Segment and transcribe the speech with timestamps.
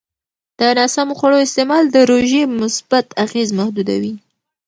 [0.59, 4.13] د ناسمو خوړو استعمال د روژې مثبت اغېز محدودوي.